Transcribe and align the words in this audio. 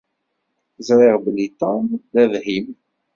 Ẓriɣ 0.87 1.15
belli 1.23 1.47
Tom 1.59 1.85
d 2.13 2.15
abhim. 2.23 2.67